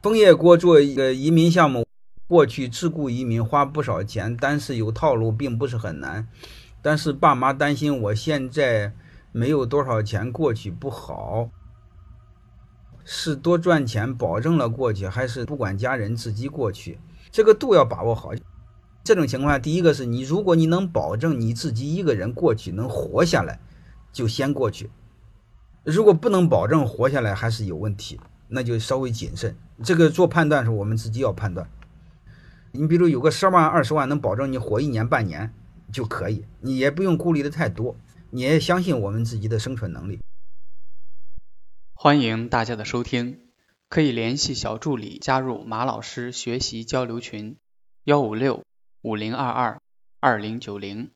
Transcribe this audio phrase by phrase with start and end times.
[0.00, 1.84] 枫叶锅做一个移民项目，
[2.28, 6.28] 过去自雇移民花不少钱，但是有套路并不是很难。
[6.80, 8.94] 但是爸妈担心我现在
[9.32, 11.50] 没有多少钱过去不好，
[13.04, 17.00] 是多赚钱保证了过去，还是不管家人自己过去？
[17.32, 18.30] 这个度要把握好。
[19.02, 23.58] 这种情况下，第一个是你，如果你能保证你自己一个人过去能活下来，
[24.12, 24.86] 就先过去；
[25.82, 29.56] 如果不能保证活下来，还是有问题，那就稍微谨慎。
[29.84, 31.70] 这个做判断是我们自己要判断。
[32.72, 35.52] 你比如有个十万、二十万能保证你活一年半年
[35.92, 37.96] 就可以，你也不用顾虑的太多，
[38.30, 40.18] 你也相信我们自己的生存能力。
[41.94, 43.40] 欢迎大家的收听，
[43.88, 47.56] 可以联系小助理加入马老师学习交流群：
[48.04, 48.62] 幺五六
[49.02, 49.80] 五零二二
[50.20, 51.10] 二零九零。